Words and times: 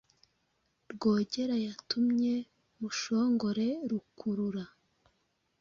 Rwogera 0.93 1.55
yatumye 1.65 2.33
Mushongore 2.79 3.67
Rukurura 3.89 4.65